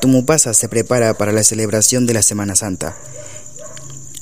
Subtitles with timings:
[0.00, 2.96] Tumupasa se prepara para la celebración de la Semana Santa.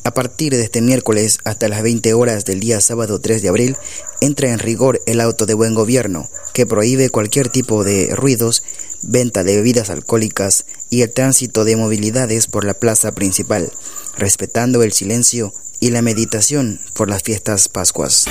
[0.05, 3.77] A partir de este miércoles hasta las 20 horas del día sábado 3 de abril,
[4.21, 8.63] entra en rigor el auto de buen gobierno, que prohíbe cualquier tipo de ruidos,
[9.03, 13.71] venta de bebidas alcohólicas y el tránsito de movilidades por la plaza principal,
[14.17, 18.27] respetando el silencio y la meditación por las fiestas Pascuas.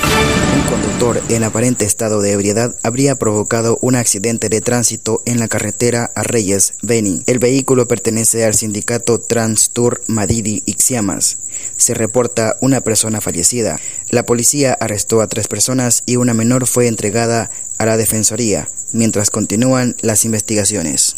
[0.54, 5.48] Un conductor en aparente estado de ebriedad habría provocado un accidente de tránsito en la
[5.48, 7.22] carretera a Reyes, Beni.
[7.26, 11.38] El vehículo pertenece al sindicato Transtour Madidi Ixiamas.
[11.76, 13.78] Se reporta una persona fallecida.
[14.10, 19.30] La policía arrestó a tres personas y una menor fue entregada a la defensoría, mientras
[19.30, 21.16] continúan las investigaciones.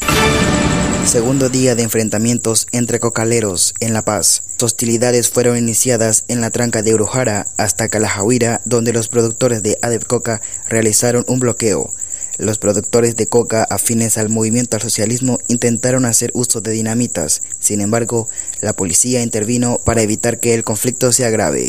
[1.04, 4.42] Segundo día de enfrentamientos entre cocaleros en La Paz.
[4.60, 10.04] Hostilidades fueron iniciadas en la tranca de Urujara hasta Calajahuira, donde los productores de Adep
[10.04, 11.94] Coca realizaron un bloqueo.
[12.38, 17.42] Los productores de coca afines al movimiento al socialismo intentaron hacer uso de dinamitas.
[17.58, 18.28] Sin embargo,
[18.60, 21.68] la policía intervino para evitar que el conflicto se agrave.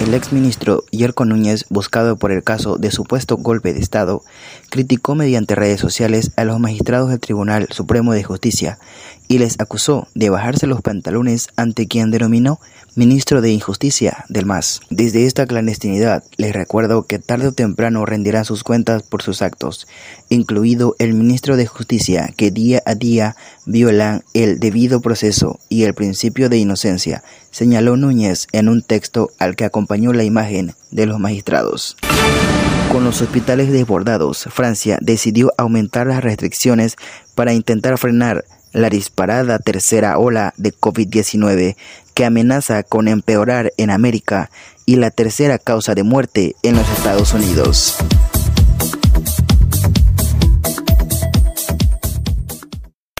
[0.00, 4.22] El exministro Yerko Núñez, buscado por el caso de supuesto golpe de Estado,
[4.70, 8.78] criticó mediante redes sociales a los magistrados del Tribunal Supremo de Justicia
[9.28, 12.58] y les acusó de bajarse los pantalones ante quien denominó
[12.96, 14.80] ministro de Injusticia del MAS.
[14.90, 19.86] Desde esta clandestinidad les recuerdo que tarde o temprano rendirán sus cuentas por sus actos,
[20.28, 25.94] incluido el ministro de Justicia que día a día violan el debido proceso y el
[25.94, 31.20] principio de inocencia, señaló Núñez en un texto al que acompañó la imagen de los
[31.20, 31.96] magistrados.
[32.90, 36.96] Con los hospitales desbordados, Francia decidió aumentar las restricciones
[37.38, 41.76] para intentar frenar la disparada tercera ola de COVID-19
[42.12, 44.50] que amenaza con empeorar en América
[44.86, 47.96] y la tercera causa de muerte en los Estados Unidos.